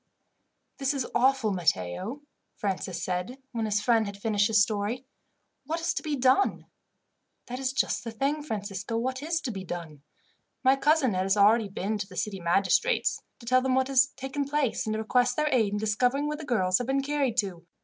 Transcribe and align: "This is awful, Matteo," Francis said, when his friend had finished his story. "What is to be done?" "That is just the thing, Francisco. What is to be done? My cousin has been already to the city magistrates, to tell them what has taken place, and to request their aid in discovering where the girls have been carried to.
"This 0.79 0.95
is 0.95 1.05
awful, 1.13 1.51
Matteo," 1.51 2.23
Francis 2.55 3.03
said, 3.05 3.37
when 3.51 3.65
his 3.65 3.81
friend 3.81 4.07
had 4.07 4.17
finished 4.17 4.47
his 4.47 4.59
story. 4.59 5.05
"What 5.67 5.79
is 5.79 5.93
to 5.93 6.01
be 6.01 6.15
done?" 6.15 6.65
"That 7.45 7.59
is 7.59 7.71
just 7.71 8.03
the 8.03 8.09
thing, 8.09 8.41
Francisco. 8.41 8.97
What 8.97 9.21
is 9.21 9.39
to 9.41 9.51
be 9.51 9.63
done? 9.63 10.01
My 10.63 10.75
cousin 10.75 11.13
has 11.13 11.35
been 11.35 11.43
already 11.43 11.69
to 11.69 12.07
the 12.07 12.17
city 12.17 12.39
magistrates, 12.39 13.21
to 13.41 13.45
tell 13.45 13.61
them 13.61 13.75
what 13.75 13.89
has 13.89 14.07
taken 14.17 14.43
place, 14.45 14.87
and 14.87 14.93
to 14.93 14.99
request 14.99 15.35
their 15.35 15.49
aid 15.53 15.73
in 15.73 15.77
discovering 15.77 16.27
where 16.27 16.37
the 16.37 16.45
girls 16.45 16.79
have 16.79 16.87
been 16.87 17.03
carried 17.03 17.37
to. 17.37 17.67